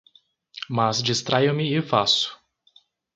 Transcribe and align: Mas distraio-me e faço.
Mas 0.67 1.03
distraio-me 1.03 1.75
e 1.77 1.79
faço. 1.79 2.35